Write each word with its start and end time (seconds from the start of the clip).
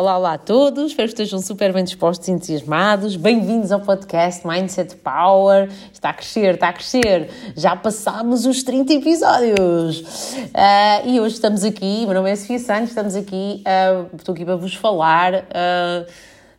Olá, 0.00 0.16
olá 0.16 0.32
a 0.32 0.38
todos, 0.38 0.92
espero 0.92 1.08
que 1.08 1.12
estejam 1.12 1.42
super 1.42 1.74
bem 1.74 1.84
dispostos 1.84 2.26
e 2.26 2.30
entusiasmados. 2.30 3.16
Bem-vindos 3.16 3.70
ao 3.70 3.80
podcast 3.80 4.46
Mindset 4.46 4.96
Power. 4.96 5.68
Está 5.92 6.08
a 6.08 6.14
crescer, 6.14 6.54
está 6.54 6.70
a 6.70 6.72
crescer. 6.72 7.28
Já 7.54 7.76
passámos 7.76 8.46
os 8.46 8.62
30 8.62 8.94
episódios. 8.94 10.00
Uh, 10.00 11.06
e 11.06 11.20
hoje 11.20 11.34
estamos 11.34 11.64
aqui, 11.64 12.06
meu 12.06 12.14
nome 12.14 12.30
é 12.30 12.36
Sofia 12.36 12.58
Santos, 12.58 12.88
estamos 12.88 13.14
aqui, 13.14 13.62
uh, 13.66 14.16
estou 14.16 14.32
aqui 14.34 14.42
para 14.42 14.56
vos 14.56 14.74
falar 14.74 15.34
uh, 15.34 16.10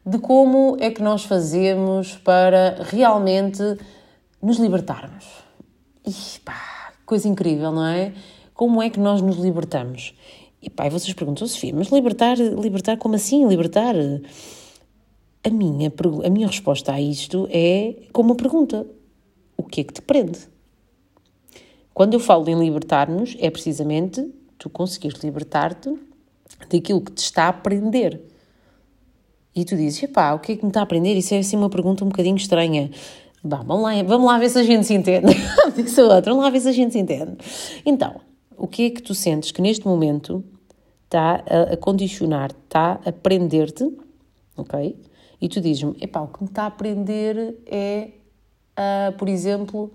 de 0.05 0.20
como 0.20 0.78
é 0.80 0.92
que 0.92 1.02
nós 1.02 1.23
fazemos 1.23 2.16
para 2.18 2.84
realmente 2.92 3.64
nos 4.39 4.60
libertarmos. 4.60 5.26
Pá, 6.46 6.92
coisa 7.08 7.28
incrível, 7.28 7.71
não 7.71 7.88
é? 7.88 8.14
Como 8.54 8.84
é 8.84 8.92
que 8.92 9.00
nós 9.00 9.20
nos 9.20 9.38
libertamos? 9.38 10.14
E 10.62 10.70
pá, 10.70 10.88
vocês 10.89 11.14
perguntam, 11.14 11.48
Sofia, 11.48 11.73
mas 11.75 11.88
libertar, 11.88 12.38
libertar 12.38 12.98
como 12.98 13.16
assim? 13.16 13.48
Libertar? 13.48 13.96
A 15.44 15.49
minha, 15.49 15.91
a 16.23 16.30
minha 16.30 16.48
resposta 16.48 16.94
a 16.94 17.02
isto 17.02 17.48
é 17.52 17.95
com 18.13 18.22
uma 18.22 18.36
pergunta: 18.36 18.86
o 19.58 19.63
que 19.63 19.81
é 19.81 19.84
que 19.84 19.94
te 19.94 20.02
prende? 20.02 20.39
Quando 21.94 22.13
eu 22.13 22.20
falo 22.20 22.48
em 22.50 22.59
libertar-nos, 22.59 23.36
é 23.39 23.50
precisamente 23.50 24.31
tu 24.58 24.70
conseguires 24.70 25.20
libertar-te 25.23 25.94
daquilo 26.70 27.02
que 27.02 27.12
te 27.12 27.23
está 27.23 27.48
a 27.48 27.53
prender. 27.53 28.22
E 29.53 29.66
tu 29.66 29.75
dizes, 29.75 30.03
epá, 30.03 30.34
o 30.34 30.39
que 30.39 30.53
é 30.53 30.55
que 30.55 30.64
me 30.64 30.70
está 30.70 30.80
a 30.80 30.84
aprender? 30.84 31.16
Isso 31.16 31.34
é 31.34 31.39
assim 31.39 31.58
uma 31.58 31.70
pergunta 31.70 32.05
um 32.05 32.09
bocadinho 32.09 32.38
estranha. 32.38 32.89
Bah, 33.44 33.64
vamos, 33.66 33.84
lá, 33.84 34.03
vamos 34.03 34.28
lá 34.28 34.38
ver 34.38 34.50
se 34.50 34.59
a 34.59 34.64
gente 34.64 34.86
se 34.86 34.94
entende. 34.94 35.34
Disse 35.75 36.00
o 36.02 36.08
outro, 36.08 36.31
vamos 36.31 36.45
lá 36.45 36.50
ver 36.50 36.62
se 36.62 36.70
a 36.70 36.72
gente 36.72 36.94
se 36.94 37.00
entende. 37.00 37.34
Então, 37.86 38.22
o 38.62 38.68
que 38.68 38.86
é 38.86 38.90
que 38.92 39.02
tu 39.02 39.16
sentes 39.16 39.52
que 39.52 39.60
neste 39.60 39.88
momento 39.88 40.44
está 41.06 41.44
a, 41.72 41.76
condicionar, 41.78 42.52
está 42.52 43.00
a 43.04 43.12
prender-te, 43.12 43.92
ok? 44.56 44.96
E 45.42 45.50
tu 45.50 45.60
dizes-me, 45.60 45.96
epá, 46.00 46.22
o 46.22 46.28
que 46.28 46.44
me 46.44 46.48
está 46.48 46.68
a 46.68 46.72
prender 46.72 47.56
é, 47.66 48.09
uh, 48.78 49.18
por 49.18 49.28
exemplo, 49.28 49.92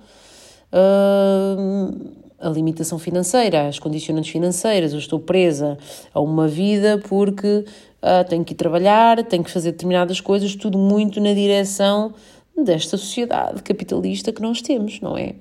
uh, 0.73 2.17
a 2.41 2.48
limitação 2.48 2.98
financeira, 2.98 3.69
as 3.69 3.78
condicionantes 3.78 4.33
financeiras, 4.33 4.92
eu 4.92 4.98
estou 4.98 5.20
presa 5.20 5.78
a 6.12 6.20
uma 6.20 6.48
vida 6.48 7.01
porque 7.08 7.64
uh, 8.03 8.28
tenho 8.28 8.45
que 8.45 8.53
ir 8.53 8.56
trabalhar, 8.56 9.25
tenho 9.27 9.45
que 9.45 9.51
fazer 9.51 9.70
determinadas 9.70 10.20
coisas, 10.20 10.56
tudo 10.56 10.77
muito 10.77 11.20
na 11.20 11.33
direção 11.33 12.12
desta 12.56 12.96
sociedade 12.96 13.62
capitalista 13.62 14.32
que 14.32 14.40
nós 14.40 14.62
temos, 14.62 15.00
não 15.00 15.16
é? 15.16 15.34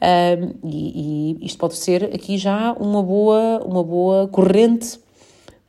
Uh, 0.00 0.56
e, 0.64 1.38
e, 1.40 1.46
isto 1.46 1.58
pode 1.58 1.76
ser 1.76 2.04
aqui 2.04 2.38
já 2.38 2.72
uma 2.72 3.02
boa, 3.02 3.62
uma 3.64 3.84
boa 3.84 4.28
corrente 4.28 4.98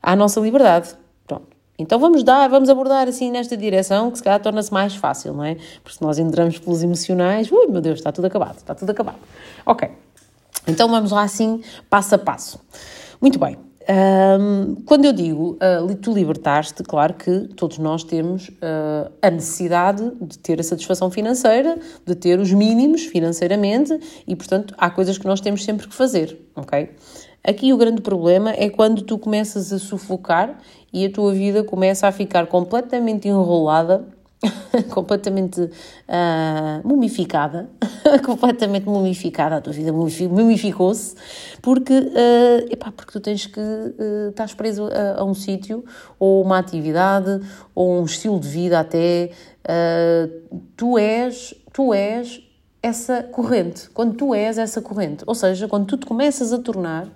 à 0.01 0.15
nossa 0.15 0.39
liberdade. 0.39 0.95
Pronto. 1.27 1.47
Então 1.77 1.99
vamos 1.99 2.23
dar, 2.23 2.47
vamos 2.47 2.69
abordar 2.69 3.07
assim 3.07 3.29
nesta 3.29 3.57
direção 3.57 4.09
que 4.09 4.17
se 4.17 4.23
calhar 4.23 4.41
torna-se 4.41 4.71
mais 4.71 4.95
fácil, 4.95 5.33
não 5.33 5.43
é? 5.43 5.55
Porque 5.83 5.97
se 5.97 6.01
nós 6.01 6.17
entramos 6.17 6.57
pelos 6.59 6.81
emocionais, 6.81 7.51
ui 7.51 7.67
meu 7.67 7.81
Deus, 7.81 7.99
está 7.99 8.11
tudo 8.11 8.25
acabado, 8.25 8.57
está 8.57 8.73
tudo 8.73 8.89
acabado. 8.89 9.19
Ok. 9.65 9.89
Então 10.67 10.89
vamos 10.89 11.11
lá 11.11 11.23
assim, 11.23 11.61
passo 11.89 12.15
a 12.15 12.17
passo. 12.17 12.59
Muito 13.21 13.37
bem. 13.37 13.57
Um, 13.87 14.75
quando 14.83 15.05
eu 15.05 15.13
digo 15.13 15.59
uh, 15.61 15.95
tu 15.95 16.11
libertaste, 16.11 16.81
claro 16.83 17.13
que 17.13 17.49
todos 17.55 17.77
nós 17.77 18.03
temos 18.03 18.49
uh, 18.49 19.11
a 19.21 19.29
necessidade 19.29 20.11
de 20.19 20.39
ter 20.39 20.59
a 20.59 20.63
satisfação 20.63 21.11
financeira, 21.11 21.77
de 22.03 22.15
ter 22.15 22.39
os 22.39 22.51
mínimos 22.51 23.05
financeiramente 23.05 23.97
e, 24.27 24.35
portanto, 24.35 24.73
há 24.77 24.89
coisas 24.89 25.19
que 25.19 25.27
nós 25.27 25.39
temos 25.39 25.63
sempre 25.63 25.87
que 25.87 25.93
fazer, 25.93 26.35
ok? 26.55 26.89
Aqui 27.43 27.71
o 27.71 27.77
grande 27.77 28.01
problema 28.01 28.51
é 28.57 28.69
quando 28.69 29.03
tu 29.03 29.19
começas 29.19 29.71
a 29.71 29.77
sufocar 29.77 30.57
e 30.91 31.05
a 31.05 31.11
tua 31.11 31.31
vida 31.31 31.63
começa 31.63 32.07
a 32.07 32.11
ficar 32.11 32.47
completamente 32.47 33.27
enrolada 33.27 34.03
completamente 34.89 35.61
uh, 35.61 36.87
mumificada, 36.87 37.69
completamente 38.25 38.85
mumificada, 38.85 39.57
a 39.57 39.61
tua 39.61 39.73
vida 39.73 39.91
mumificou-se, 39.93 41.15
porque, 41.61 41.93
uh, 41.93 42.67
epá, 42.69 42.91
porque 42.91 43.11
tu 43.11 43.19
tens 43.19 43.45
que, 43.45 43.59
uh, 43.59 44.29
estás 44.29 44.53
preso 44.53 44.87
a, 44.87 45.21
a 45.21 45.23
um 45.23 45.33
sítio, 45.33 45.83
ou 46.19 46.43
uma 46.43 46.59
atividade, 46.59 47.41
ou 47.73 48.01
um 48.01 48.05
estilo 48.05 48.39
de 48.39 48.47
vida 48.47 48.79
até, 48.79 49.31
uh, 49.63 50.61
tu 50.75 50.97
és, 50.97 51.55
tu 51.73 51.93
és 51.93 52.41
essa 52.81 53.23
corrente, 53.23 53.89
quando 53.91 54.15
tu 54.15 54.35
és 54.35 54.57
essa 54.57 54.81
corrente, 54.81 55.23
ou 55.25 55.33
seja, 55.33 55.67
quando 55.67 55.87
tu 55.87 55.97
te 55.97 56.05
começas 56.05 56.53
a 56.53 56.59
tornar 56.59 57.07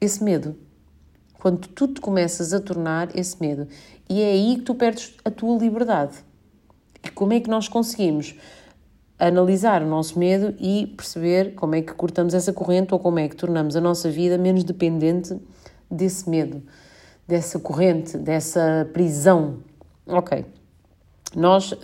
esse 0.00 0.22
medo, 0.24 0.56
quando 1.42 1.66
tu 1.66 1.88
te 1.88 2.00
começas 2.00 2.52
a 2.52 2.60
tornar 2.60 3.18
esse 3.18 3.40
medo. 3.40 3.66
E 4.08 4.22
é 4.22 4.30
aí 4.30 4.54
que 4.58 4.62
tu 4.62 4.76
perdes 4.76 5.12
a 5.24 5.30
tua 5.30 5.58
liberdade. 5.58 6.12
E 7.04 7.10
como 7.10 7.32
é 7.32 7.40
que 7.40 7.50
nós 7.50 7.66
conseguimos 7.66 8.36
analisar 9.18 9.82
o 9.82 9.86
nosso 9.88 10.16
medo 10.20 10.54
e 10.60 10.86
perceber 10.96 11.56
como 11.56 11.74
é 11.74 11.82
que 11.82 11.92
cortamos 11.94 12.32
essa 12.32 12.52
corrente 12.52 12.94
ou 12.94 13.00
como 13.00 13.18
é 13.18 13.28
que 13.28 13.34
tornamos 13.34 13.74
a 13.74 13.80
nossa 13.80 14.08
vida 14.08 14.38
menos 14.38 14.62
dependente 14.62 15.36
desse 15.90 16.30
medo, 16.30 16.62
dessa 17.26 17.58
corrente, 17.58 18.16
dessa 18.16 18.88
prisão. 18.92 19.64
Ok. 20.06 20.46
Nós 21.34 21.72
uh, 21.72 21.76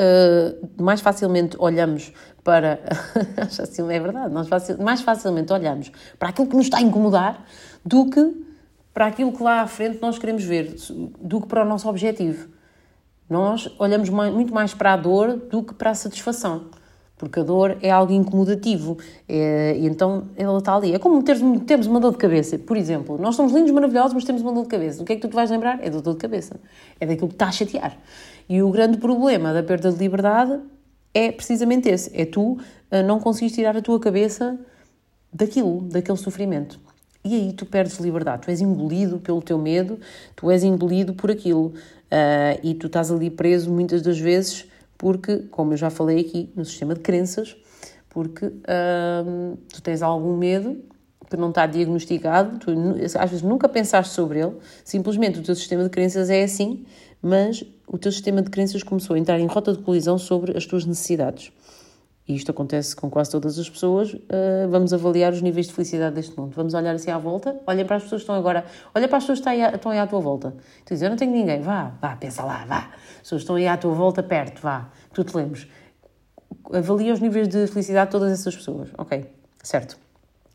mais 0.81 1.01
facilmente 1.01 1.57
olhamos 1.59 2.13
para. 2.45 2.79
é 3.91 4.01
verdade, 4.01 4.33
nós 4.33 4.47
facil, 4.47 4.79
mais 4.79 5.01
facilmente 5.01 5.53
olhamos 5.53 5.91
para 6.17 6.29
aquilo 6.29 6.47
que 6.47 6.55
nos 6.55 6.67
está 6.67 6.79
a 6.79 6.83
incomodar 6.83 7.45
do 7.85 8.09
que 8.09 8.47
para 8.99 9.07
aquilo 9.07 9.33
que 9.33 9.41
lá 9.41 9.61
à 9.61 9.67
frente 9.69 10.03
nós 10.03 10.19
queremos 10.19 10.43
ver, 10.43 10.75
do 11.21 11.41
que 11.41 11.47
para 11.47 11.65
o 11.65 11.65
nosso 11.65 11.89
objetivo. 11.89 12.49
Nós 13.31 13.73
olhamos 13.79 14.11
mais, 14.11 14.35
muito 14.35 14.53
mais 14.53 14.75
para 14.75 14.95
a 14.95 14.97
dor 14.97 15.37
do 15.37 15.63
que 15.63 15.73
para 15.73 15.91
a 15.91 15.95
satisfação, 15.95 16.65
porque 17.17 17.39
a 17.39 17.45
dor 17.45 17.79
é 17.81 17.93
algo 17.93 18.13
incomodativo 18.13 18.99
é, 19.29 19.77
e 19.79 19.87
então 19.87 20.25
ela 20.37 20.59
está 20.59 20.75
ali. 20.75 20.93
É 20.93 20.99
como 20.99 21.23
ter, 21.23 21.39
termos 21.65 21.87
uma 21.87 22.01
dor 22.01 22.11
de 22.11 22.19
cabeça, 22.19 22.59
por 22.59 22.77
exemplo. 22.77 23.17
Nós 23.19 23.37
somos 23.37 23.53
lindos, 23.53 23.71
maravilhosos, 23.71 24.15
mas 24.15 24.25
temos 24.25 24.43
uma 24.43 24.53
dor 24.53 24.65
de 24.65 24.69
cabeça. 24.69 25.01
O 25.01 25.05
que 25.05 25.13
é 25.13 25.15
que 25.15 25.23
tu 25.23 25.29
te 25.29 25.35
vais 25.37 25.49
lembrar? 25.49 25.79
É 25.81 25.89
da 25.89 26.01
dor 26.01 26.15
de 26.15 26.19
cabeça. 26.19 26.57
É 26.99 27.07
daquilo 27.07 27.29
que 27.29 27.35
está 27.37 27.47
a 27.47 27.53
chatear. 27.53 27.97
E 28.49 28.61
o 28.61 28.69
grande 28.69 28.99
problema 28.99 29.53
da 29.53 29.63
perda 29.63 29.93
de 29.93 29.99
liberdade 29.99 30.59
é 31.15 31.31
precisamente 31.31 31.89
esse: 31.89 32.11
é 32.21 32.25
tu 32.25 32.59
eh, 32.91 33.05
não 33.05 33.21
conseguires 33.21 33.55
tirar 33.55 33.77
a 33.77 33.81
tua 33.81 34.01
cabeça 34.01 34.59
daquilo, 35.33 35.83
daquele 35.83 36.19
sofrimento. 36.19 36.88
E 37.29 37.35
aí 37.35 37.53
tu 37.53 37.67
perdes 37.67 37.99
liberdade, 37.99 38.43
tu 38.43 38.51
és 38.51 38.63
engolido 38.63 39.19
pelo 39.19 39.43
teu 39.43 39.59
medo, 39.59 40.01
tu 40.35 40.51
és 40.51 40.65
engolido 40.65 41.13
por 41.13 41.31
aquilo. 41.31 41.67
Uh, 41.67 42.57
e 42.63 42.73
tu 42.73 42.87
estás 42.87 43.11
ali 43.11 43.29
preso 43.29 43.71
muitas 43.71 44.01
das 44.01 44.19
vezes 44.19 44.65
porque, 44.97 45.41
como 45.51 45.75
eu 45.75 45.77
já 45.77 45.91
falei 45.91 46.21
aqui, 46.21 46.51
no 46.57 46.65
sistema 46.65 46.95
de 46.95 47.01
crenças, 47.01 47.55
porque 48.09 48.47
uh, 48.47 49.59
tu 49.71 49.83
tens 49.83 50.01
algum 50.01 50.39
medo 50.39 50.79
que 51.29 51.37
não 51.37 51.51
está 51.51 51.67
diagnosticado, 51.67 52.59
tu 52.61 52.71
às 53.19 53.31
vezes 53.31 53.43
nunca 53.43 53.69
pensaste 53.69 54.15
sobre 54.15 54.41
ele, 54.41 54.55
simplesmente 54.83 55.39
o 55.39 55.43
teu 55.43 55.55
sistema 55.55 55.85
de 55.85 55.91
crenças 55.91 56.31
é 56.31 56.43
assim, 56.43 56.87
mas 57.21 57.63
o 57.87 57.99
teu 57.99 58.11
sistema 58.11 58.41
de 58.41 58.49
crenças 58.49 58.83
começou 58.83 59.17
a 59.17 59.19
entrar 59.19 59.39
em 59.39 59.47
rota 59.47 59.75
de 59.75 59.83
colisão 59.83 60.17
sobre 60.17 60.57
as 60.57 60.65
tuas 60.65 60.87
necessidades 60.87 61.53
e 62.29 62.35
isto 62.35 62.51
acontece 62.51 62.95
com 62.95 63.09
quase 63.09 63.31
todas 63.31 63.59
as 63.59 63.71
pessoas, 63.71 64.13
uh, 64.13 64.69
vamos 64.69 64.93
avaliar 64.93 65.33
os 65.33 65.41
níveis 65.41 65.67
de 65.67 65.73
felicidade 65.73 66.15
deste 66.15 66.39
mundo. 66.39 66.53
Vamos 66.55 66.75
olhar 66.75 66.95
assim 66.95 67.11
à 67.11 67.17
volta, 67.17 67.59
olha 67.67 67.87
para 67.87 67.97
as 67.97 68.03
pessoas 68.03 68.21
que 68.21 68.25
estão 68.25 68.35
agora, 68.35 68.67
olha 68.95 69.09
para 69.09 69.17
as 69.17 69.25
pessoas 69.25 69.41
que 69.41 69.49
estão 69.49 69.91
aí, 69.91 69.99
à 69.99 70.07
tua 70.07 70.21
volta. 70.21 70.55
Tu 70.85 70.91
dizes, 70.91 71.03
eu 71.03 71.09
não 71.09 71.17
tenho 71.17 71.33
ninguém, 71.33 71.63
vá, 71.63 71.95
vá, 72.01 72.15
pensa 72.17 72.45
lá, 72.45 72.67
vá. 72.67 72.91
As 73.17 73.23
pessoas 73.23 73.43
estão 73.43 73.57
aí 73.57 73.67
à 73.67 73.79
tua 73.79 73.95
volta, 73.95 74.23
perto, 74.23 74.61
vá, 74.61 74.91
tu 75.15 75.25
te 75.25 75.35
lembres. 75.35 75.67
Avalia 76.71 77.15
os 77.15 77.21
níveis 77.21 77.49
de 77.49 77.67
felicidade 77.67 78.09
de 78.09 78.13
todas 78.13 78.31
essas 78.31 78.55
pessoas, 78.55 78.91
ok, 78.99 79.25
certo. 79.63 79.99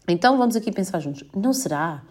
Então 0.07 0.37
vamos 0.37 0.55
aqui 0.55 0.71
pensar 0.71 0.99
juntos, 0.99 1.25
não 1.35 1.53
será 1.53 2.03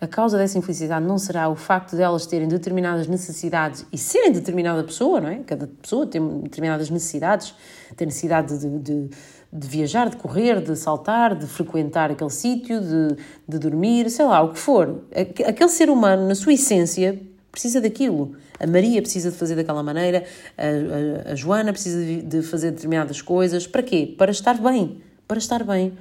a 0.00 0.06
causa 0.06 0.38
dessa 0.38 0.56
infelicidade 0.56 1.04
não 1.04 1.18
será 1.18 1.48
o 1.48 1.56
facto 1.56 1.96
de 1.96 2.02
elas 2.02 2.24
terem 2.24 2.46
determinadas 2.46 3.08
necessidades 3.08 3.84
e 3.92 3.98
serem 3.98 4.30
determinada 4.30 4.84
pessoa, 4.84 5.20
não 5.20 5.28
é? 5.28 5.40
Cada 5.44 5.66
pessoa 5.66 6.06
tem 6.06 6.40
determinadas 6.40 6.88
necessidades, 6.88 7.52
tem 7.96 8.06
necessidade 8.06 8.58
de, 8.58 8.78
de, 8.78 9.10
de 9.52 9.68
viajar, 9.68 10.08
de 10.08 10.16
correr, 10.16 10.60
de 10.62 10.76
saltar, 10.76 11.34
de 11.34 11.46
frequentar 11.46 12.12
aquele 12.12 12.30
sítio, 12.30 12.80
de, 12.80 13.16
de 13.48 13.58
dormir, 13.58 14.08
sei 14.08 14.24
lá, 14.24 14.40
o 14.40 14.52
que 14.52 14.58
for. 14.58 15.02
Aquele 15.46 15.70
ser 15.70 15.90
humano, 15.90 16.28
na 16.28 16.34
sua 16.36 16.52
essência, 16.52 17.20
precisa 17.50 17.80
daquilo. 17.80 18.36
A 18.60 18.68
Maria 18.68 19.02
precisa 19.02 19.32
de 19.32 19.36
fazer 19.36 19.56
daquela 19.56 19.82
maneira, 19.82 20.24
a, 20.56 21.28
a, 21.28 21.32
a 21.32 21.34
Joana 21.34 21.72
precisa 21.72 22.04
de, 22.04 22.22
de 22.22 22.42
fazer 22.42 22.70
determinadas 22.70 23.20
coisas. 23.20 23.66
Para 23.66 23.82
quê? 23.82 24.14
Para 24.16 24.30
estar 24.30 24.54
bem. 24.60 25.02
Para 25.26 25.38
estar 25.38 25.64
bem. 25.64 25.92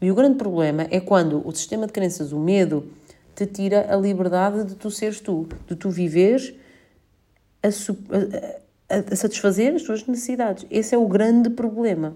E 0.00 0.10
o 0.10 0.14
grande 0.16 0.36
problema 0.36 0.88
é 0.90 0.98
quando 0.98 1.46
o 1.46 1.52
sistema 1.54 1.86
de 1.86 1.92
crenças, 1.92 2.32
o 2.32 2.38
medo, 2.38 2.90
te 3.34 3.46
tira 3.46 3.92
a 3.92 3.96
liberdade 3.96 4.64
de 4.64 4.74
tu 4.74 4.90
seres 4.90 5.20
tu, 5.20 5.48
de 5.66 5.74
tu 5.76 5.90
viveres 5.90 6.54
a, 7.62 7.68
a, 7.68 9.12
a, 9.12 9.16
satisfazer 9.16 9.74
as 9.74 9.82
tuas 9.82 10.06
necessidades. 10.06 10.66
Esse 10.70 10.94
é 10.94 10.98
o 10.98 11.06
grande 11.06 11.50
problema. 11.50 12.14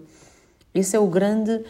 Esse 0.75 0.97
é 0.97 0.99
o 1.01 1.07
grande. 1.07 1.65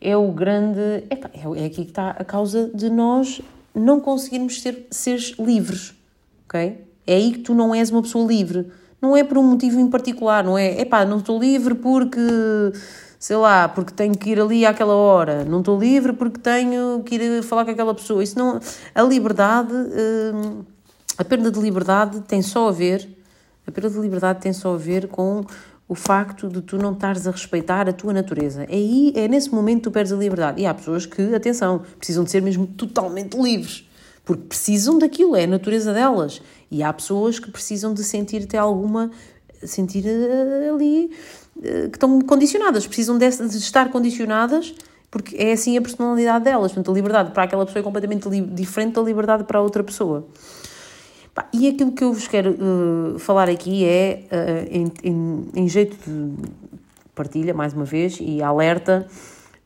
É 0.00 0.16
o 0.16 0.30
grande. 0.32 1.04
Epa, 1.10 1.30
é, 1.34 1.62
é 1.62 1.66
aqui 1.66 1.84
que 1.84 1.90
está 1.90 2.10
a 2.10 2.24
causa 2.24 2.70
de 2.74 2.90
nós 2.90 3.40
não 3.74 4.00
conseguirmos 4.00 4.60
ser 4.60 4.86
seres 4.90 5.34
livres. 5.38 5.94
Ok? 6.44 6.84
É 7.06 7.14
aí 7.14 7.32
que 7.32 7.38
tu 7.38 7.54
não 7.54 7.74
és 7.74 7.90
uma 7.90 8.02
pessoa 8.02 8.26
livre. 8.26 8.66
Não 9.00 9.16
é 9.16 9.22
por 9.22 9.38
um 9.38 9.42
motivo 9.42 9.78
em 9.78 9.88
particular, 9.88 10.42
não 10.42 10.58
é? 10.58 10.80
Epá, 10.80 11.04
não 11.04 11.18
estou 11.18 11.38
livre 11.38 11.74
porque, 11.76 12.20
sei 13.18 13.36
lá, 13.36 13.68
porque 13.68 13.92
tenho 13.92 14.16
que 14.16 14.30
ir 14.30 14.40
ali 14.40 14.64
àquela 14.64 14.94
hora. 14.94 15.44
Não 15.44 15.60
estou 15.60 15.78
livre 15.78 16.12
porque 16.12 16.38
tenho 16.38 17.02
que 17.04 17.16
ir 17.16 17.42
falar 17.42 17.64
com 17.64 17.70
aquela 17.70 17.94
pessoa. 17.94 18.22
Isso 18.22 18.38
não... 18.38 18.60
A 18.94 19.02
liberdade, 19.02 19.72
hum, 19.72 20.62
a 21.16 21.24
perda 21.24 21.50
de 21.50 21.60
liberdade 21.60 22.20
tem 22.22 22.42
só 22.42 22.68
a 22.68 22.72
ver... 22.72 23.16
A 23.66 23.70
perda 23.70 23.90
de 23.90 23.98
liberdade 23.98 24.40
tem 24.40 24.52
só 24.52 24.74
a 24.74 24.78
ver 24.78 25.08
com 25.08 25.44
o 25.88 25.94
facto 25.94 26.48
de 26.48 26.60
tu 26.60 26.76
não 26.76 26.92
estares 26.92 27.26
a 27.26 27.30
respeitar 27.30 27.88
a 27.88 27.92
tua 27.92 28.12
natureza. 28.12 28.64
É 28.64 28.74
aí, 28.74 29.12
é 29.16 29.26
nesse 29.26 29.52
momento 29.52 29.78
que 29.78 29.82
tu 29.84 29.90
perdes 29.90 30.12
a 30.12 30.16
liberdade. 30.16 30.60
E 30.60 30.66
há 30.66 30.74
pessoas 30.74 31.06
que, 31.06 31.34
atenção, 31.34 31.82
precisam 31.96 32.24
de 32.24 32.30
ser 32.30 32.42
mesmo 32.42 32.66
totalmente 32.66 33.36
livres, 33.38 33.88
porque 34.24 34.42
precisam 34.42 34.98
daquilo, 34.98 35.34
é 35.34 35.44
a 35.44 35.46
natureza 35.46 35.94
delas. 35.94 36.42
E 36.70 36.82
há 36.82 36.92
pessoas 36.92 37.38
que 37.38 37.50
precisam 37.50 37.94
de 37.94 38.04
sentir 38.04 38.44
até 38.44 38.58
alguma, 38.58 39.10
sentir 39.64 40.04
uh, 40.04 40.74
ali, 40.74 41.10
uh, 41.56 41.90
que 41.90 41.96
estão 41.96 42.20
condicionadas, 42.20 42.86
precisam 42.86 43.18
de, 43.18 43.26
estar 43.26 43.90
condicionadas, 43.90 44.74
porque 45.10 45.36
é 45.36 45.52
assim 45.52 45.76
a 45.76 45.82
personalidade 45.82 46.44
delas. 46.44 46.72
Portanto, 46.72 46.90
a 46.90 46.94
liberdade 46.94 47.30
para 47.32 47.44
aquela 47.44 47.64
pessoa 47.64 47.80
é 47.80 47.82
completamente 47.82 48.28
diferente 48.52 48.94
da 48.94 49.02
liberdade 49.02 49.44
para 49.44 49.60
outra 49.60 49.82
pessoa. 49.82 50.26
E 51.52 51.68
aquilo 51.68 51.92
que 51.92 52.04
eu 52.04 52.12
vos 52.12 52.26
quero 52.26 52.50
uh, 52.50 53.18
falar 53.18 53.48
aqui 53.48 53.84
é, 53.84 54.24
uh, 54.24 54.68
em, 54.70 54.92
em, 55.04 55.48
em, 55.54 55.68
jeito 55.68 55.96
de 56.04 56.50
partilha, 57.14 57.54
mais 57.54 57.72
uma 57.72 57.84
vez, 57.84 58.18
e 58.20 58.42
alerta, 58.42 59.06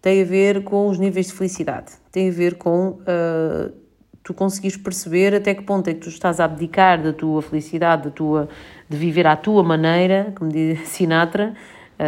tem 0.00 0.22
a 0.22 0.24
ver 0.24 0.64
com 0.64 0.88
os 0.88 0.98
níveis 0.98 1.28
de 1.28 1.32
felicidade. 1.32 1.92
Tem 2.10 2.28
a 2.28 2.32
ver 2.32 2.56
com 2.56 2.98
uh, 3.00 3.72
tu 4.22 4.32
conseguires 4.32 4.76
perceber 4.76 5.34
até 5.34 5.54
que 5.54 5.62
ponto 5.62 5.88
é 5.88 5.94
que 5.94 6.00
tu 6.00 6.08
estás 6.08 6.40
a 6.40 6.44
abdicar 6.44 7.02
da 7.02 7.12
tua 7.12 7.42
felicidade, 7.42 8.04
da 8.04 8.10
tua, 8.10 8.48
de 8.88 8.96
viver 8.96 9.26
à 9.26 9.36
tua 9.36 9.62
maneira, 9.62 10.32
como 10.36 10.50
diz 10.50 10.80
Sinatra, 10.88 11.54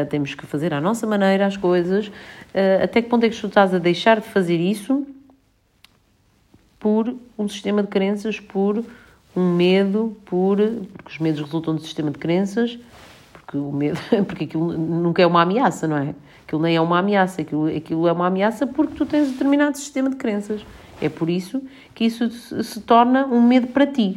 temos 0.09 0.35
que 0.35 0.45
fazer 0.47 0.75
à 0.75 0.81
nossa 0.81 1.07
maneira 1.07 1.47
as 1.47 1.57
coisas, 1.57 2.11
até 2.83 3.01
que 3.01 3.09
ponto 3.09 3.25
é 3.25 3.29
que 3.29 3.41
tu 3.41 3.47
estás 3.47 3.73
a 3.75 3.79
deixar 3.79 4.21
de 4.21 4.27
fazer 4.27 4.57
isso 4.57 5.07
por 6.79 7.15
um 7.39 7.49
sistema 7.49 7.83
de 7.83 7.89
crenças, 7.89 8.39
por 8.39 8.85
um 9.35 9.55
medo 9.55 10.17
por. 10.25 10.59
porque 10.59 11.13
os 11.13 11.19
medos 11.19 11.41
resultam 11.41 11.75
do 11.75 11.81
sistema 11.81 12.11
de 12.11 12.19
crenças, 12.19 12.79
porque 13.33 13.57
o 13.57 13.73
medo. 13.73 13.99
porque 14.27 14.45
aquilo 14.45 14.73
nunca 14.77 15.23
é 15.23 15.27
uma 15.27 15.43
ameaça, 15.43 15.89
não 15.89 15.97
é? 15.97 16.15
Aquilo 16.47 16.61
nem 16.61 16.77
é 16.77 16.81
uma 16.81 16.99
ameaça, 16.99 17.41
aquilo, 17.41 17.75
aquilo 17.75 18.07
é 18.07 18.13
uma 18.13 18.27
ameaça 18.27 18.67
porque 18.67 18.95
tu 18.95 19.07
tens 19.07 19.31
determinado 19.31 19.77
sistema 19.79 20.11
de 20.11 20.17
crenças. 20.17 20.65
É 21.01 21.09
por 21.09 21.29
isso 21.29 21.63
que 21.95 22.05
isso 22.05 22.31
se 22.31 22.81
torna 22.81 23.27
um 23.27 23.43
medo 23.43 23.69
para 23.69 23.87
ti. 23.87 24.17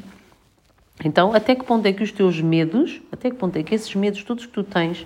Então, 1.03 1.33
até 1.33 1.53
que 1.53 1.63
ponto 1.63 1.85
é 1.85 1.93
que 1.93 2.03
os 2.03 2.11
teus 2.11 2.41
medos, 2.41 3.01
até 3.11 3.29
que 3.29 3.35
ponto 3.35 3.55
é 3.57 3.63
que 3.63 3.75
esses 3.75 3.93
medos 3.93 4.23
todos 4.23 4.45
que 4.45 4.51
tu 4.51 4.63
tens, 4.63 5.05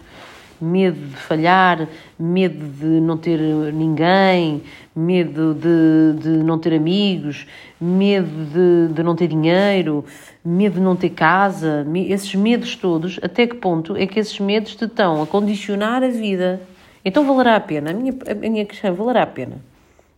medo 0.61 0.99
de 1.07 1.15
falhar, 1.15 1.87
medo 2.17 2.63
de 2.65 2.85
não 2.85 3.17
ter 3.17 3.39
ninguém, 3.73 4.61
medo 4.95 5.55
de, 5.55 6.21
de 6.21 6.29
não 6.43 6.59
ter 6.59 6.75
amigos, 6.75 7.47
medo 7.79 8.27
de, 8.27 8.93
de 8.93 9.03
não 9.03 9.15
ter 9.15 9.27
dinheiro, 9.27 10.05
medo 10.45 10.75
de 10.75 10.81
não 10.81 10.95
ter 10.95 11.09
casa, 11.09 11.85
esses 12.07 12.35
medos 12.35 12.75
todos, 12.75 13.19
até 13.23 13.47
que 13.47 13.55
ponto 13.55 13.97
é 13.97 14.05
que 14.05 14.19
esses 14.19 14.39
medos 14.39 14.75
te 14.75 14.85
estão 14.85 15.21
a 15.21 15.27
condicionar 15.27 16.03
a 16.03 16.09
vida? 16.09 16.61
Então 17.03 17.25
valerá 17.25 17.55
a 17.55 17.59
pena? 17.59 17.89
A 17.89 17.93
minha, 17.93 18.13
a 18.29 18.35
minha 18.35 18.65
questão 18.65 18.91
é, 18.91 18.93
valerá 18.93 19.23
a 19.23 19.27
pena? 19.27 19.70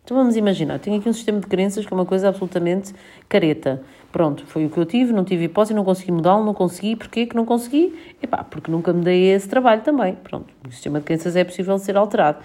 Então 0.03 0.17
vamos 0.17 0.35
imaginar, 0.35 0.79
tenho 0.79 0.97
aqui 0.97 1.07
um 1.07 1.13
sistema 1.13 1.39
de 1.39 1.47
crenças 1.47 1.85
que 1.85 1.93
é 1.93 1.95
uma 1.95 2.05
coisa 2.05 2.27
absolutamente 2.27 2.93
careta. 3.29 3.81
Pronto, 4.11 4.45
foi 4.45 4.65
o 4.65 4.69
que 4.69 4.77
eu 4.77 4.85
tive, 4.85 5.13
não 5.13 5.23
tive 5.23 5.45
hipótese, 5.45 5.73
não 5.73 5.85
consegui 5.85 6.11
mudá-lo, 6.11 6.43
não 6.43 6.53
consegui. 6.53 6.95
Porquê 6.95 7.25
que 7.25 7.35
não 7.35 7.45
consegui? 7.45 7.97
Epá, 8.21 8.43
porque 8.43 8.69
nunca 8.69 8.91
me 8.91 9.01
dei 9.01 9.31
esse 9.31 9.47
trabalho 9.47 9.81
também. 9.81 10.15
Pronto, 10.15 10.53
o 10.67 10.71
sistema 10.71 10.99
de 10.99 11.05
crenças 11.05 11.35
é 11.37 11.43
possível 11.43 11.77
ser 11.79 11.95
alterado. 11.95 12.39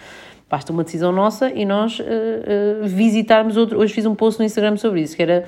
Basta 0.49 0.73
uma 0.73 0.85
decisão 0.85 1.13
nossa 1.13 1.51
e 1.51 1.67
nós 1.67 1.99
uh, 1.99 2.05
uh, 2.05 2.87
visitarmos 2.87 3.57
outro. 3.57 3.79
Hoje 3.79 3.93
fiz 3.93 4.07
um 4.07 4.15
post 4.15 4.39
no 4.39 4.47
Instagram 4.47 4.77
sobre 4.77 5.03
isso, 5.03 5.15
que 5.15 5.23
era 5.23 5.45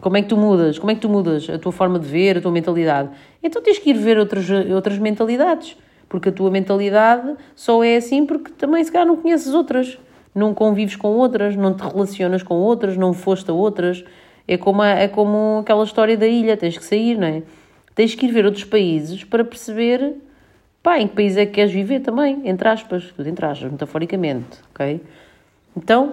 como 0.00 0.18
é 0.18 0.22
que 0.22 0.28
tu 0.28 0.36
mudas, 0.36 0.78
como 0.78 0.92
é 0.92 0.94
que 0.94 1.00
tu 1.00 1.08
mudas 1.08 1.48
a 1.48 1.58
tua 1.58 1.72
forma 1.72 1.98
de 1.98 2.06
ver, 2.06 2.36
a 2.36 2.40
tua 2.42 2.52
mentalidade. 2.52 3.08
Então 3.42 3.62
tens 3.62 3.78
que 3.78 3.90
ir 3.90 3.94
ver 3.94 4.18
outras, 4.18 4.46
outras 4.70 4.98
mentalidades, 4.98 5.76
porque 6.08 6.28
a 6.28 6.32
tua 6.32 6.50
mentalidade 6.50 7.34
só 7.56 7.82
é 7.82 7.96
assim 7.96 8.26
porque 8.26 8.52
também 8.52 8.84
se 8.84 8.92
calhar 8.92 9.08
não 9.08 9.16
conheces 9.16 9.54
outras, 9.54 9.98
não 10.34 10.52
convives 10.52 10.96
com 10.96 11.08
outras, 11.08 11.54
não 11.56 11.74
te 11.74 11.82
relacionas 11.82 12.42
com 12.42 12.54
outras, 12.54 12.96
não 12.96 13.12
foste 13.12 13.50
a 13.50 13.54
outras. 13.54 14.04
É 14.46 14.56
como, 14.58 14.82
a, 14.82 14.88
é 14.88 15.08
como 15.08 15.60
aquela 15.60 15.84
história 15.84 16.16
da 16.16 16.26
ilha, 16.26 16.56
tens 16.56 16.76
que 16.76 16.84
sair, 16.84 17.16
não 17.16 17.26
é? 17.26 17.42
Tens 17.94 18.14
que 18.14 18.26
ir 18.26 18.32
ver 18.32 18.44
outros 18.44 18.64
países 18.64 19.24
para 19.24 19.44
perceber 19.44 20.16
pá, 20.84 20.98
em 20.98 21.08
que 21.08 21.14
país 21.14 21.36
é 21.38 21.46
que 21.46 21.52
queres 21.52 21.72
viver 21.72 22.00
também, 22.00 22.42
entre 22.44 22.68
aspas, 22.68 23.10
tudo 23.16 23.26
entre 23.26 23.46
aspas, 23.46 23.72
metaforicamente, 23.72 24.58
ok? 24.70 25.00
Então, 25.74 26.12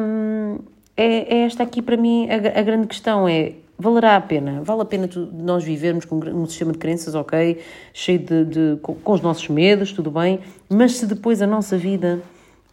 hum, 0.00 0.58
é, 0.96 1.36
é, 1.36 1.42
esta 1.42 1.62
aqui 1.62 1.82
para 1.82 1.96
mim 1.96 2.26
a, 2.30 2.58
a, 2.58 2.62
grande 2.62 2.86
questão, 2.86 3.28
é, 3.28 3.52
valerá 3.78 4.16
a 4.16 4.20
pena, 4.20 4.62
vale 4.64 4.80
a 4.80 4.84
pena 4.86 5.06
tu, 5.06 5.28
nós 5.30 5.62
vivermos 5.62 6.06
com 6.06 6.16
um 6.16 6.46
sistema 6.46 6.72
de 6.72 6.78
crenças, 6.78 7.14
ok, 7.14 7.60
cheio 7.92 8.18
de, 8.18 8.44
de 8.46 8.76
com, 8.80 8.94
com, 8.94 9.12
os 9.12 9.20
nossos 9.20 9.46
medos, 9.48 9.92
tudo 9.92 10.10
bem, 10.10 10.40
mas 10.70 10.96
se 10.96 11.06
depois 11.06 11.42
a 11.42 11.46
nossa 11.46 11.76
vida, 11.76 12.22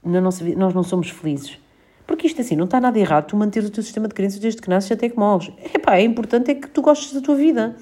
na 0.04 0.22
nossa 0.22 0.44
vida, 0.44 0.60
nós 0.60 0.74
não 0.74 0.84
somos 0.84 1.10
felizes, 1.10 1.58
porque 2.06 2.28
isto 2.28 2.42
assim, 2.42 2.56
não 2.56 2.66
está 2.66 2.80
nada 2.80 2.98
errado 3.00 3.28
tu 3.28 3.38
manter 3.38 3.64
o 3.64 3.70
teu 3.70 3.84
sistema 3.84 4.08
de 4.08 4.14
crenças 4.14 4.40
desde 4.40 4.62
que 4.62 4.70
nasces 4.70 4.92
até 4.92 5.10
que 5.10 5.18
morres. 5.18 5.52
Epá, 5.74 5.98
é 5.98 6.02
importante 6.02 6.52
é 6.52 6.56
que 6.56 6.68
tu 6.68 6.82
gostes 6.82 7.14
da 7.14 7.22
tua 7.22 7.36
vida 7.36 7.76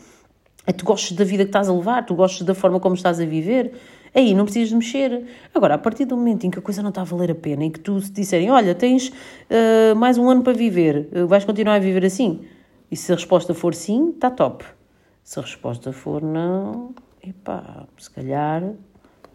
é 0.65 0.71
tu 0.71 0.85
gostes 0.85 1.13
da 1.17 1.23
vida 1.23 1.43
que 1.43 1.49
estás 1.49 1.67
a 1.69 1.73
levar, 1.73 2.05
tu 2.05 2.13
gostes 2.15 2.43
da 2.43 2.53
forma 2.53 2.79
como 2.79 2.95
estás 2.95 3.19
a 3.19 3.25
viver, 3.25 3.73
aí 4.13 4.33
não 4.33 4.45
precisas 4.45 4.69
de 4.69 4.75
mexer. 4.75 5.25
Agora, 5.53 5.75
a 5.75 5.77
partir 5.77 6.05
do 6.05 6.15
momento 6.15 6.45
em 6.45 6.51
que 6.51 6.59
a 6.59 6.61
coisa 6.61 6.81
não 6.81 6.89
está 6.89 7.01
a 7.01 7.03
valer 7.03 7.31
a 7.31 7.35
pena, 7.35 7.63
em 7.63 7.71
que 7.71 7.79
tu 7.79 7.99
se 7.99 8.11
disserem, 8.11 8.51
olha, 8.51 8.75
tens 8.75 9.09
uh, 9.09 9.95
mais 9.95 10.17
um 10.17 10.29
ano 10.29 10.43
para 10.43 10.53
viver, 10.53 11.09
uh, 11.13 11.27
vais 11.27 11.43
continuar 11.45 11.75
a 11.75 11.79
viver 11.79 12.05
assim? 12.05 12.41
E 12.91 12.95
se 12.95 13.11
a 13.11 13.15
resposta 13.15 13.53
for 13.53 13.73
sim, 13.73 14.09
está 14.09 14.29
top. 14.29 14.65
Se 15.23 15.39
a 15.39 15.41
resposta 15.41 15.91
for 15.91 16.21
não, 16.21 16.93
epá, 17.23 17.85
se 17.97 18.09
calhar... 18.09 18.63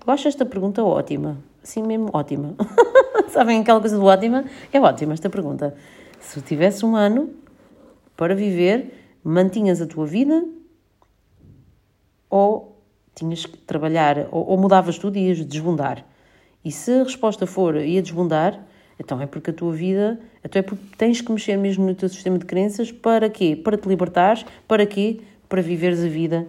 Eu 0.06 0.12
acho 0.12 0.28
esta 0.28 0.44
pergunta 0.44 0.84
ótima. 0.84 1.38
Assim 1.66 1.82
mesmo, 1.82 2.10
ótima. 2.12 2.54
Sabem 3.28 3.58
aquela 3.58 3.80
coisa 3.80 3.98
do 3.98 4.04
ótima? 4.04 4.44
É 4.72 4.80
ótima 4.80 5.14
esta 5.14 5.28
pergunta. 5.28 5.74
Se 6.20 6.40
tivesse 6.40 6.86
um 6.86 6.94
ano 6.94 7.30
para 8.16 8.36
viver, 8.36 9.18
mantinhas 9.24 9.82
a 9.82 9.86
tua 9.86 10.06
vida 10.06 10.44
ou 12.30 12.80
tinhas 13.16 13.46
que 13.46 13.58
trabalhar, 13.58 14.28
ou, 14.30 14.46
ou 14.46 14.56
mudavas 14.56 14.96
tudo 14.96 15.16
e 15.16 15.26
ias 15.26 15.44
desbundar. 15.44 16.06
E 16.64 16.70
se 16.70 17.00
a 17.00 17.02
resposta 17.02 17.48
for 17.48 17.74
ia 17.74 18.00
desbundar, 18.00 18.64
então 18.96 19.20
é 19.20 19.26
porque 19.26 19.50
a 19.50 19.52
tua 19.52 19.72
vida, 19.72 20.20
então 20.44 20.60
é 20.60 20.62
porque 20.62 20.84
tens 20.96 21.20
que 21.20 21.32
mexer 21.32 21.56
mesmo 21.56 21.84
no 21.84 21.96
teu 21.96 22.08
sistema 22.08 22.38
de 22.38 22.44
crenças 22.44 22.92
para 22.92 23.28
quê? 23.28 23.56
Para 23.56 23.76
te 23.76 23.88
libertares, 23.88 24.46
para 24.68 24.86
quê? 24.86 25.18
Para 25.48 25.60
viveres 25.60 25.98
a 26.04 26.08
vida, 26.08 26.46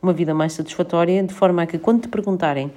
uma 0.00 0.14
vida 0.14 0.32
mais 0.32 0.54
satisfatória, 0.54 1.22
de 1.22 1.34
forma 1.34 1.62
a 1.62 1.66
que 1.66 1.78
quando 1.78 2.00
te 2.00 2.08
perguntarem 2.08 2.72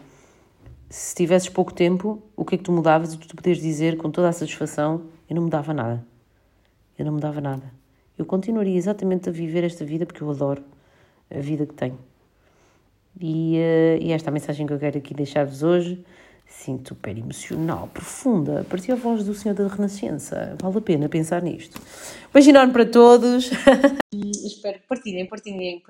se 0.89 1.15
tivesses 1.15 1.49
pouco 1.49 1.73
tempo, 1.73 2.21
o 2.35 2.45
que 2.45 2.55
é 2.55 2.57
que 2.57 2.63
tu 2.63 2.71
mudavas 2.71 3.13
e 3.13 3.17
tu 3.17 3.35
podes 3.35 3.61
dizer 3.61 3.97
com 3.97 4.09
toda 4.09 4.29
a 4.29 4.31
satisfação, 4.31 5.03
eu 5.29 5.35
não 5.35 5.43
mudava 5.43 5.73
nada. 5.73 6.05
Eu 6.97 7.05
não 7.05 7.13
mudava 7.13 7.41
nada. 7.41 7.71
Eu 8.17 8.25
continuaria 8.25 8.75
exatamente 8.75 9.29
a 9.29 9.31
viver 9.31 9.63
esta 9.63 9.85
vida 9.85 10.05
porque 10.05 10.21
eu 10.21 10.29
adoro 10.31 10.63
a 11.29 11.39
vida 11.39 11.65
que 11.65 11.73
tenho. 11.73 11.99
E, 13.19 13.57
uh, 13.57 14.03
e 14.03 14.11
esta 14.11 14.29
é 14.29 14.31
a 14.31 14.33
mensagem 14.33 14.65
que 14.65 14.73
eu 14.73 14.79
quero 14.79 14.97
aqui 14.97 15.13
deixar-vos 15.13 15.61
hoje, 15.61 16.03
sim, 16.45 16.79
super 16.85 17.17
emocional, 17.17 17.89
profunda, 17.93 18.65
parecia 18.69 18.93
a 18.93 18.97
voz 18.97 19.25
do 19.25 19.33
Senhor 19.33 19.55
da 19.55 19.67
Renascença. 19.67 20.55
Vale 20.61 20.77
a 20.77 20.81
pena 20.81 21.09
pensar 21.09 21.41
nisto. 21.41 21.81
Beijo 22.33 22.49
enorme 22.49 22.73
para 22.73 22.85
todos. 22.85 23.51
Espero 24.13 24.79
que 24.79 24.87
partilhem, 24.87 25.27
partilhem, 25.27 25.79
partilhem. 25.79 25.83